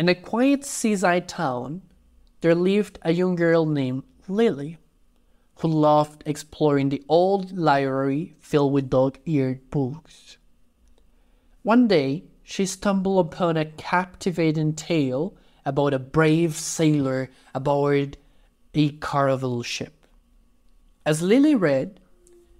In 0.00 0.08
a 0.08 0.14
quiet 0.14 0.64
seaside 0.64 1.28
town, 1.28 1.82
there 2.40 2.54
lived 2.54 2.98
a 3.02 3.12
young 3.12 3.34
girl 3.34 3.66
named 3.66 4.04
Lily, 4.28 4.78
who 5.56 5.68
loved 5.68 6.22
exploring 6.24 6.88
the 6.88 7.04
old 7.06 7.52
library 7.58 8.34
filled 8.38 8.72
with 8.72 8.88
dog 8.88 9.18
eared 9.26 9.68
books. 9.68 10.38
One 11.62 11.86
day, 11.86 12.24
she 12.42 12.64
stumbled 12.64 13.26
upon 13.26 13.58
a 13.58 13.66
captivating 13.66 14.72
tale 14.72 15.36
about 15.66 15.92
a 15.92 15.98
brave 15.98 16.56
sailor 16.56 17.28
aboard 17.54 18.16
a 18.72 18.92
caravel 18.92 19.62
ship. 19.62 20.06
As 21.04 21.20
Lily 21.20 21.54
read, 21.54 22.00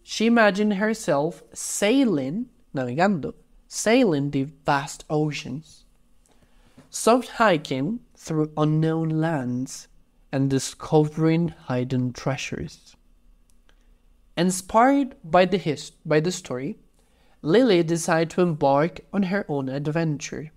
she 0.03 0.27
imagined 0.27 0.75
herself 0.75 1.43
sailing, 1.55 2.51
navegando, 2.75 3.33
sailing 3.67 4.31
the 4.31 4.43
vast 4.43 5.07
oceans 5.09 5.87
soft 6.91 7.29
hiking 7.29 8.01
through 8.17 8.53
unknown 8.57 9.09
lands 9.09 9.89
and 10.33 10.51
discovering 10.51 11.55
hidden 11.69 12.13
treasures. 12.13 12.97
Inspired 14.37 15.17
by 15.25 15.45
the, 15.45 15.59
hist- 15.59 15.97
by 16.07 16.21
the 16.21 16.33
story, 16.33 16.79
Lily 17.43 17.83
decided 17.83 18.31
to 18.31 18.43
embark 18.43 19.01
on 19.13 19.25
her 19.25 19.47
own 19.49 19.69
adventure. 19.69 20.51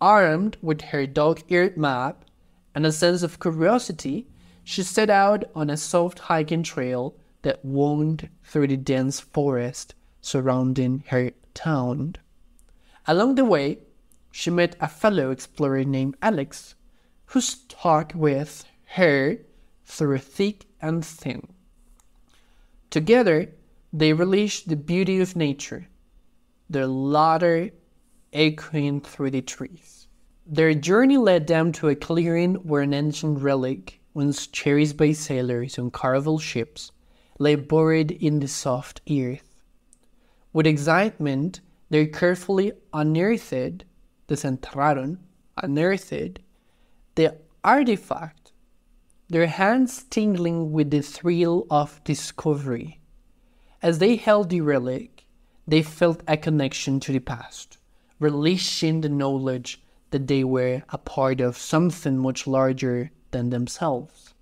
Armed 0.00 0.56
with 0.60 0.82
her 0.82 1.06
dog 1.06 1.42
eared 1.48 1.76
map 1.76 2.24
and 2.74 2.84
a 2.84 2.92
sense 2.92 3.22
of 3.22 3.40
curiosity, 3.40 4.28
she 4.62 4.82
set 4.82 5.08
out 5.08 5.44
on 5.54 5.70
a 5.70 5.76
soft 5.76 6.18
hiking 6.18 6.62
trail 6.62 7.16
that 7.42 7.64
wound 7.64 8.28
through 8.44 8.66
the 8.66 8.76
dense 8.76 9.20
forest 9.20 9.94
surrounding 10.20 11.04
her 11.08 11.30
town. 11.54 12.16
Along 13.06 13.36
the 13.36 13.44
way, 13.44 13.78
she 14.36 14.50
met 14.50 14.76
a 14.80 14.86
fellow 14.86 15.30
explorer 15.30 15.82
named 15.82 16.14
Alex, 16.20 16.74
who 17.24 17.40
stuck 17.40 18.12
with 18.14 18.66
her 18.84 19.38
through 19.86 20.18
thick 20.18 20.66
and 20.78 21.02
thin. 21.02 21.48
Together, 22.90 23.48
they 23.94 24.12
relished 24.12 24.68
the 24.68 24.76
beauty 24.76 25.22
of 25.22 25.36
nature, 25.36 25.88
their 26.68 26.86
laughter 26.86 27.70
echoing 28.30 29.00
through 29.00 29.30
the 29.30 29.40
trees. 29.40 30.06
Their 30.46 30.74
journey 30.74 31.16
led 31.16 31.46
them 31.46 31.72
to 31.72 31.88
a 31.88 31.96
clearing 31.96 32.56
where 32.56 32.82
an 32.82 32.92
ancient 32.92 33.40
relic, 33.40 34.02
once 34.12 34.46
cherished 34.46 34.98
by 34.98 35.12
sailors 35.12 35.78
on 35.78 35.90
caravel 35.90 36.38
ships, 36.38 36.92
lay 37.38 37.54
buried 37.54 38.10
in 38.10 38.40
the 38.40 38.48
soft 38.48 39.00
earth. 39.10 39.56
With 40.52 40.66
excitement, 40.66 41.60
they 41.88 42.04
carefully 42.06 42.72
unearthed 42.92 43.86
desenterraron, 44.28 45.18
unearthed, 45.56 46.40
the 47.14 47.36
artifact, 47.64 48.52
their 49.28 49.46
hands 49.46 50.04
tingling 50.04 50.72
with 50.72 50.90
the 50.90 51.02
thrill 51.02 51.66
of 51.70 52.02
discovery. 52.04 53.00
As 53.82 53.98
they 53.98 54.16
held 54.16 54.50
the 54.50 54.60
relic, 54.60 55.26
they 55.66 55.82
felt 55.82 56.22
a 56.28 56.36
connection 56.36 57.00
to 57.00 57.12
the 57.12 57.18
past, 57.18 57.78
relishing 58.20 59.00
the 59.00 59.08
knowledge 59.08 59.82
that 60.10 60.28
they 60.28 60.44
were 60.44 60.82
a 60.90 60.98
part 60.98 61.40
of 61.40 61.56
something 61.56 62.18
much 62.18 62.46
larger 62.46 63.10
than 63.32 63.50
themselves. 63.50 64.34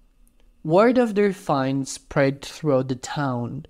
Word 0.62 0.98
of 0.98 1.14
their 1.14 1.32
find 1.32 1.88
spread 1.88 2.42
throughout 2.42 2.88
the 2.88 2.96
town, 2.96 3.66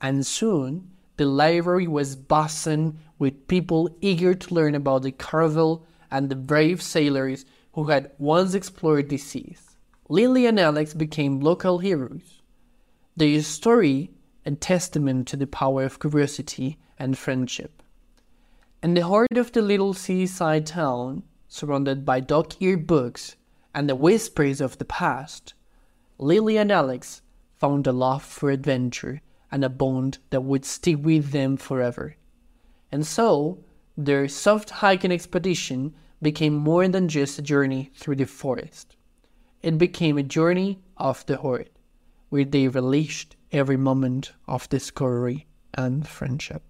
and 0.00 0.26
soon 0.26 0.90
the 1.16 1.26
library 1.26 1.86
was 1.86 2.16
buzzing 2.16 2.98
with 3.18 3.48
people 3.48 3.94
eager 4.00 4.34
to 4.34 4.54
learn 4.54 4.74
about 4.74 5.02
the 5.02 5.12
caravel 5.12 5.84
and 6.10 6.28
the 6.28 6.36
brave 6.36 6.82
sailors 6.82 7.44
who 7.72 7.84
had 7.84 8.10
once 8.18 8.54
explored 8.54 9.08
the 9.08 9.16
seas. 9.16 9.76
Lily 10.08 10.46
and 10.46 10.60
Alex 10.60 10.94
became 10.94 11.40
local 11.40 11.78
heroes. 11.78 12.42
Their 13.16 13.42
story 13.42 14.10
a 14.46 14.52
testament 14.52 15.26
to 15.26 15.36
the 15.36 15.46
power 15.46 15.82
of 15.82 15.98
curiosity 15.98 16.78
and 16.98 17.18
friendship. 17.18 17.82
In 18.82 18.94
the 18.94 19.04
heart 19.06 19.36
of 19.36 19.50
the 19.50 19.60
little 19.60 19.92
seaside 19.92 20.66
town, 20.66 21.24
surrounded 21.48 22.04
by 22.04 22.20
dog-eared 22.20 22.86
books 22.86 23.34
and 23.74 23.88
the 23.88 23.96
whispers 23.96 24.60
of 24.60 24.78
the 24.78 24.84
past, 24.84 25.54
Lily 26.18 26.56
and 26.56 26.70
Alex 26.70 27.22
found 27.56 27.86
a 27.86 27.92
love 27.92 28.22
for 28.22 28.50
adventure 28.50 29.20
and 29.56 29.64
a 29.64 29.70
bond 29.70 30.18
that 30.28 30.42
would 30.42 30.66
stick 30.66 30.98
with 31.00 31.30
them 31.30 31.56
forever. 31.56 32.14
And 32.92 33.06
so, 33.06 33.64
their 33.96 34.28
soft 34.28 34.68
hiking 34.68 35.10
expedition 35.10 35.94
became 36.20 36.52
more 36.54 36.86
than 36.88 37.08
just 37.08 37.38
a 37.38 37.42
journey 37.42 37.90
through 37.94 38.16
the 38.16 38.26
forest. 38.26 38.96
It 39.62 39.78
became 39.78 40.18
a 40.18 40.22
journey 40.22 40.82
of 40.98 41.24
the 41.24 41.38
heart, 41.38 41.70
where 42.28 42.44
they 42.44 42.68
relished 42.68 43.34
every 43.50 43.78
moment 43.78 44.32
of 44.46 44.68
discovery 44.68 45.46
and 45.72 46.06
friendship. 46.06 46.62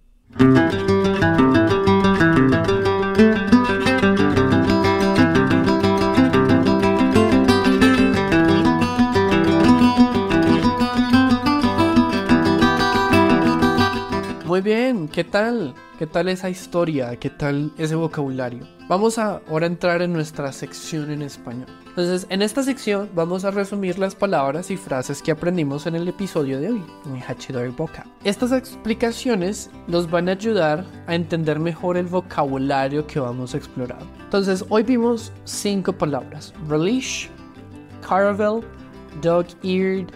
Muy 14.57 14.63
bien, 14.63 15.07
¿qué 15.07 15.23
tal? 15.23 15.75
¿Qué 15.99 16.07
tal 16.07 16.29
esa 16.29 16.49
historia? 16.49 17.15
¿Qué 17.15 17.29
tal 17.29 17.71
ese 17.77 17.93
vocabulario? 17.93 18.67
Vamos 18.89 19.19
a 19.19 19.39
ahora 19.47 19.67
entrar 19.67 20.01
en 20.01 20.11
nuestra 20.11 20.51
sección 20.51 21.11
en 21.11 21.21
español. 21.21 21.67
Entonces, 21.89 22.25
en 22.31 22.41
esta 22.41 22.63
sección 22.63 23.07
vamos 23.13 23.45
a 23.45 23.51
resumir 23.51 23.99
las 23.99 24.15
palabras 24.15 24.71
y 24.71 24.77
frases 24.77 25.21
que 25.21 25.29
aprendimos 25.29 25.85
en 25.85 25.93
el 25.93 26.07
episodio 26.07 26.59
de 26.59 26.71
hoy, 26.71 26.83
en 27.05 27.21
Hachidori 27.21 27.69
Boca. 27.69 28.07
Estas 28.23 28.51
explicaciones 28.51 29.69
nos 29.85 30.09
van 30.09 30.27
a 30.27 30.31
ayudar 30.31 30.83
a 31.05 31.13
entender 31.13 31.59
mejor 31.59 31.95
el 31.95 32.07
vocabulario 32.07 33.05
que 33.05 33.19
vamos 33.19 33.53
a 33.53 33.57
explorar. 33.57 34.01
Entonces, 34.23 34.65
hoy 34.69 34.81
vimos 34.81 35.31
cinco 35.43 35.93
palabras: 35.93 36.51
relish, 36.67 37.29
caravel, 38.01 38.61
dog-eared, 39.21 40.07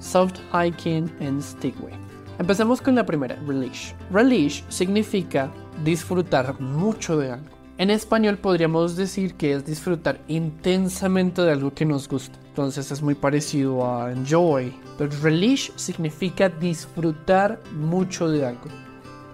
soft 0.00 0.38
hiking, 0.52 1.10
and 1.22 1.40
stickway. 1.40 2.03
Empecemos 2.38 2.80
con 2.80 2.96
la 2.96 3.06
primera, 3.06 3.36
relish. 3.46 3.94
Relish 4.10 4.64
significa 4.68 5.52
disfrutar 5.84 6.60
mucho 6.60 7.16
de 7.16 7.30
algo. 7.30 7.46
En 7.78 7.90
español 7.90 8.38
podríamos 8.38 8.96
decir 8.96 9.34
que 9.34 9.52
es 9.52 9.64
disfrutar 9.64 10.20
intensamente 10.26 11.42
de 11.42 11.52
algo 11.52 11.72
que 11.72 11.84
nos 11.84 12.08
gusta. 12.08 12.36
Entonces 12.48 12.90
es 12.90 13.02
muy 13.02 13.14
parecido 13.14 13.86
a 13.86 14.10
enjoy. 14.10 14.74
Pero 14.98 15.10
relish 15.22 15.72
significa 15.76 16.48
disfrutar 16.48 17.60
mucho 17.72 18.28
de 18.28 18.46
algo. 18.46 18.68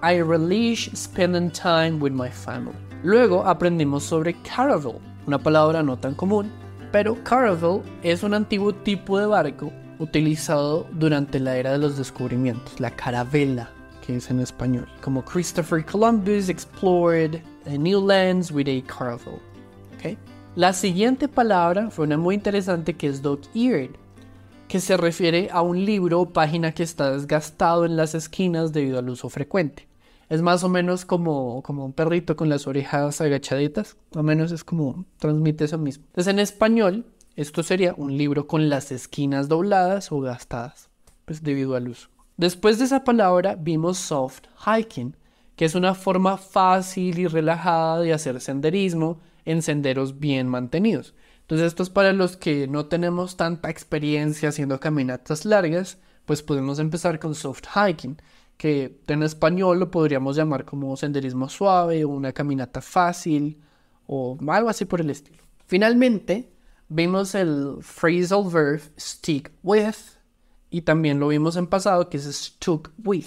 I 0.03 0.21
relish 0.23 0.91
spending 0.95 1.51
time 1.51 1.93
with 2.01 2.13
my 2.13 2.31
family. 2.31 2.77
Luego 3.03 3.47
aprendimos 3.47 4.05
sobre 4.05 4.35
caravel, 4.43 4.99
una 5.27 5.39
palabra 5.39 5.83
no 5.83 5.99
tan 5.99 6.15
común, 6.15 6.51
pero 6.93 7.17
caravel 7.25 7.81
es 8.03 8.23
un 8.23 8.35
antiguo 8.35 8.75
tipo 8.75 9.19
de 9.19 9.27
barco 9.27 9.73
utilizado 10.01 10.87
durante 10.93 11.39
la 11.39 11.57
era 11.57 11.73
de 11.73 11.79
los 11.79 11.97
descubrimientos, 11.97 12.81
la 12.81 12.91
carabela, 12.91 13.71
que 14.05 14.17
es 14.17 14.31
en 14.31 14.41
español, 14.41 14.89
como 15.03 15.25
Christopher 15.25 15.85
Columbus 15.85 16.49
explored 16.49 17.43
new 17.67 18.05
lands 18.05 18.51
with 18.51 18.67
a 18.67 18.83
caravel. 18.87 19.39
¿okay? 19.97 20.19
La 20.57 20.73
siguiente 20.73 21.29
palabra 21.29 21.91
fue 21.91 22.07
una 22.07 22.17
muy 22.17 22.35
interesante 22.35 22.95
que 22.95 23.07
es 23.07 23.23
dog-eared, 23.23 23.91
que 24.67 24.81
se 24.81 24.97
refiere 24.97 25.49
a 25.53 25.63
un 25.63 25.85
libro 25.85 26.21
o 26.21 26.31
página 26.31 26.73
que 26.73 26.83
está 26.83 27.13
desgastado 27.13 27.85
en 27.85 27.97
las 27.97 28.15
esquinas 28.15 28.73
debido 28.73 28.99
al 28.99 29.11
uso 29.11 29.29
frecuente. 29.29 29.87
Es 30.31 30.43
más 30.43 30.63
o 30.65 30.69
menos 30.69 31.05
como, 31.05 31.61
como 31.63 31.85
un 31.85 31.93
perrito 31.93 32.37
con 32.37 32.49
las 32.49 32.69
orejas 32.69 33.21
agachaditas, 33.21 33.97
más 34.15 34.21
o 34.21 34.23
menos 34.23 34.53
es 34.53 34.65
como 34.65 35.05
transmite 35.19 35.65
eso 35.65 35.77
mismo. 35.77 36.05
Entonces 36.07 36.33
en 36.33 36.39
español 36.39 37.05
esto 37.37 37.63
sería 37.63 37.95
un 37.97 38.17
libro 38.17 38.47
con 38.47 38.69
las 38.69 38.93
esquinas 38.93 39.49
dobladas 39.49 40.13
o 40.13 40.21
gastadas, 40.21 40.91
pues 41.25 41.43
debido 41.43 41.75
al 41.77 41.89
uso. 41.89 42.09
Después 42.37 42.79
de 42.79 42.87
esa 42.87 43.05
palabra 43.05 43.55
vimos 43.55 43.99
soft 43.99 44.45
hiking, 44.67 45.17
que 45.57 45.65
es 45.65 45.75
una 45.75 45.95
forma 45.95 46.39
fácil 46.39 47.19
y 47.19 47.27
relajada 47.27 48.01
de 48.01 48.13
hacer 48.13 48.41
senderismo 48.41 49.21
en 49.45 49.63
senderos 49.63 50.19
bien 50.19 50.49
mantenidos. 50.49 51.15
Entonces 51.43 51.67
esto 51.67 51.83
es 51.83 51.91
para 51.91 52.13
los 52.13 52.37
que 52.37 52.67
no 52.67 52.87
tenemos 52.87 53.37
tanta 53.37 53.71
experiencia 53.71 54.49
haciendo 54.49 54.81
caminatas 54.81 55.45
largas, 55.45 55.99
pues 56.25 56.43
podemos 56.43 56.79
empezar 56.79 57.19
con 57.19 57.35
soft 57.35 57.65
hiking, 57.75 58.17
que 58.57 59.01
en 59.07 59.23
español 59.23 59.81
lo 59.81 59.91
podríamos 59.91 60.37
llamar 60.37 60.65
como 60.65 60.97
senderismo 60.97 61.49
suave 61.49 62.05
o 62.05 62.09
una 62.09 62.33
caminata 62.33 62.81
fácil 62.81 63.61
o 64.07 64.39
algo 64.49 64.69
así 64.69 64.85
por 64.85 65.01
el 65.01 65.11
estilo. 65.11 65.43
Finalmente, 65.67 66.50
vimos 66.91 67.37
el 67.37 67.77
phrasal 67.81 68.51
verb 68.51 68.83
stick 68.99 69.53
with 69.63 69.95
y 70.71 70.83
también 70.83 71.21
lo 71.21 71.29
vimos 71.29 71.57
en 71.57 71.67
pasado 71.67 72.11
que 72.11 72.17
es 72.17 72.25
stuck 72.25 72.91
with, 73.05 73.27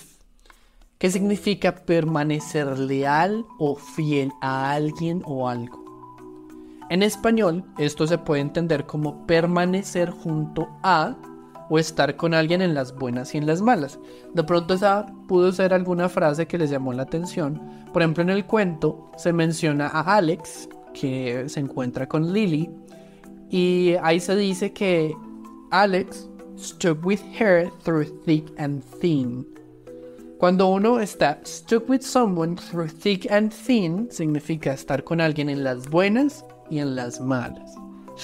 que 0.98 1.10
significa 1.10 1.74
permanecer 1.74 2.78
leal 2.78 3.46
o 3.58 3.76
fiel 3.76 4.32
a 4.42 4.72
alguien 4.72 5.24
o 5.26 5.50
algo. 5.50 5.84
En 6.90 7.02
español, 7.02 7.64
esto 7.78 8.06
se 8.06 8.18
puede 8.18 8.42
entender 8.42 8.86
como 8.86 9.26
permanecer 9.26 10.12
junto 10.12 10.70
a 10.84 11.16
o 11.70 11.80
estar 11.80 12.18
con 12.18 12.34
alguien 12.34 12.62
en 12.62 12.74
las 12.74 12.94
buenas 12.94 13.34
y 13.34 13.38
en 13.38 13.48
las 13.48 13.62
malas. 13.62 13.98
De 14.34 14.44
pronto 14.44 14.74
esa 14.74 15.06
pudo 15.28 15.52
ser 15.54 15.74
alguna 15.74 16.10
frase 16.10 16.46
que 16.46 16.58
les 16.58 16.70
llamó 16.70 16.92
la 16.94 17.04
atención. 17.04 17.62
Por 17.94 18.02
ejemplo, 18.02 18.24
en 18.24 18.30
el 18.30 18.46
cuento 18.46 19.10
se 19.18 19.32
menciona 19.32 19.88
a 19.88 20.18
Alex, 20.18 20.68
que 20.94 21.48
se 21.48 21.62
encuentra 21.62 22.08
con 22.08 22.34
Lily, 22.34 22.70
y 23.54 23.96
ahí 24.02 24.20
se 24.20 24.36
dice 24.36 24.74
que 24.74 25.16
Alex 25.70 26.28
stuck 26.58 27.06
with 27.06 27.22
her 27.40 27.70
through 27.84 28.08
thick 28.26 28.52
and 28.58 28.84
thin. 29.00 29.46
Cuando 30.40 30.70
uno 30.70 31.00
está 31.00 31.40
stuck 31.46 31.88
with 31.88 32.02
someone 32.02 32.56
through 32.56 32.90
thick 32.90 33.32
and 33.32 33.54
thin, 33.54 34.10
significa 34.10 34.74
estar 34.74 35.04
con 35.04 35.22
alguien 35.22 35.50
en 35.50 35.64
las 35.64 35.88
buenas 35.88 36.44
y 36.72 36.80
en 36.80 36.96
las 36.96 37.22
malas. 37.22 37.76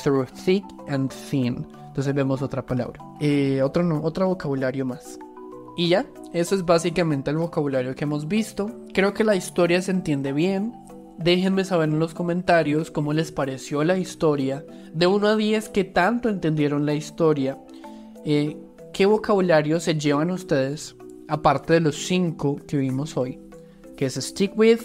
Through 0.03 0.25
thick 0.45 0.65
and 0.87 1.13
thin. 1.29 1.63
Entonces 1.89 2.15
vemos 2.15 2.41
otra 2.41 2.65
palabra. 2.65 2.99
Eh, 3.19 3.61
otro, 3.61 4.01
otro 4.01 4.29
vocabulario 4.29 4.83
más. 4.83 5.19
Y 5.77 5.89
ya, 5.89 6.07
eso 6.33 6.55
es 6.55 6.65
básicamente 6.65 7.29
el 7.29 7.37
vocabulario 7.37 7.93
que 7.93 8.05
hemos 8.05 8.27
visto. 8.27 8.71
Creo 8.95 9.13
que 9.13 9.23
la 9.23 9.35
historia 9.35 9.79
se 9.83 9.91
entiende 9.91 10.33
bien. 10.33 10.73
Déjenme 11.19 11.65
saber 11.65 11.89
en 11.89 11.99
los 11.99 12.13
comentarios 12.13 12.91
cómo 12.91 13.11
les 13.11 13.33
pareció 13.33 13.83
la 13.83 13.97
historia. 13.97 14.65
De 14.93 15.05
1 15.05 15.27
a 15.27 15.35
10, 15.35 15.67
qué 15.67 15.83
tanto 15.83 16.29
entendieron 16.29 16.85
la 16.85 16.93
historia. 16.93 17.57
Eh, 18.23 18.55
qué 18.93 19.05
vocabulario 19.05 19.81
se 19.81 19.95
llevan 19.95 20.31
ustedes, 20.31 20.95
aparte 21.27 21.73
de 21.73 21.81
los 21.81 21.97
5 22.07 22.61
que 22.65 22.77
vimos 22.77 23.17
hoy. 23.17 23.37
Que 23.97 24.05
es 24.05 24.15
stick 24.15 24.57
with, 24.57 24.79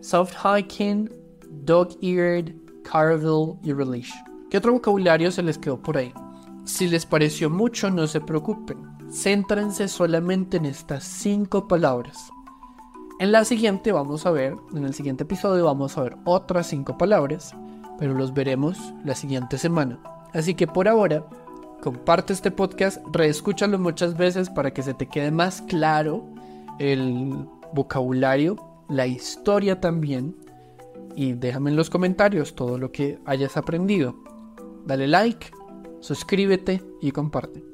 soft 0.00 0.34
hiking, 0.44 1.08
dog 1.48 1.96
eared, 2.02 2.56
caravel 2.82 3.54
y 3.62 3.72
relish. 3.72 4.12
¿Qué 4.50 4.58
otro 4.58 4.72
vocabulario 4.72 5.30
se 5.30 5.44
les 5.44 5.58
quedó 5.58 5.80
por 5.80 5.96
ahí? 5.96 6.12
Si 6.64 6.88
les 6.88 7.06
pareció 7.06 7.48
mucho, 7.48 7.88
no 7.88 8.08
se 8.08 8.20
preocupen. 8.20 8.78
Céntrense 9.12 9.86
solamente 9.86 10.56
en 10.56 10.66
estas 10.66 11.04
5 11.04 11.68
palabras. 11.68 12.30
En 13.20 13.32
la 13.32 13.44
siguiente 13.44 13.90
vamos 13.90 14.26
a 14.26 14.30
ver, 14.30 14.54
en 14.72 14.84
el 14.84 14.94
siguiente 14.94 15.24
episodio 15.24 15.64
vamos 15.64 15.98
a 15.98 16.02
ver 16.02 16.16
otras 16.24 16.68
cinco 16.68 16.96
palabras, 16.96 17.52
pero 17.98 18.14
los 18.14 18.32
veremos 18.32 18.78
la 19.04 19.16
siguiente 19.16 19.58
semana. 19.58 19.98
Así 20.32 20.54
que 20.54 20.68
por 20.68 20.86
ahora, 20.86 21.26
comparte 21.82 22.32
este 22.32 22.52
podcast, 22.52 23.04
reescúchalo 23.12 23.76
muchas 23.76 24.16
veces 24.16 24.48
para 24.48 24.72
que 24.72 24.84
se 24.84 24.94
te 24.94 25.06
quede 25.06 25.32
más 25.32 25.62
claro 25.62 26.24
el 26.78 27.44
vocabulario, 27.72 28.54
la 28.88 29.08
historia 29.08 29.80
también, 29.80 30.36
y 31.16 31.32
déjame 31.32 31.70
en 31.70 31.76
los 31.76 31.90
comentarios 31.90 32.54
todo 32.54 32.78
lo 32.78 32.92
que 32.92 33.18
hayas 33.24 33.56
aprendido. 33.56 34.14
Dale 34.86 35.08
like, 35.08 35.50
suscríbete 35.98 36.80
y 37.00 37.10
comparte. 37.10 37.64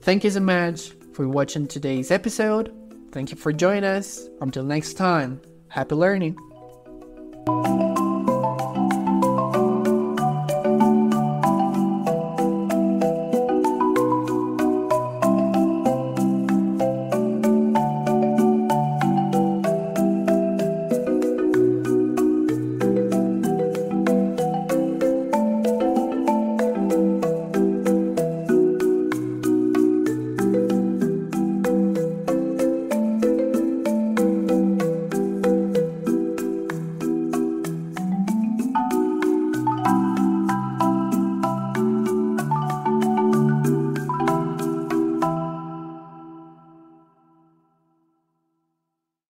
Thank 0.00 0.22
you 0.22 0.30
so 0.30 0.40
much 0.40 0.94
for 1.12 1.26
watching 1.26 1.66
today's 1.66 2.10
episode. 2.10 2.77
Thank 3.12 3.30
you 3.30 3.36
for 3.36 3.52
joining 3.52 3.84
us. 3.84 4.28
Until 4.40 4.64
next 4.64 4.94
time, 4.94 5.40
happy 5.68 5.94
learning. 5.94 6.36